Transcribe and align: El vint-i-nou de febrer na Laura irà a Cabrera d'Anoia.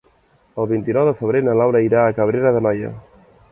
El 0.63 0.67
vint-i-nou 0.71 1.05
de 1.09 1.13
febrer 1.19 1.43
na 1.49 1.55
Laura 1.61 1.83
irà 1.91 2.01
a 2.07 2.17
Cabrera 2.23 2.57
d'Anoia. 2.59 2.93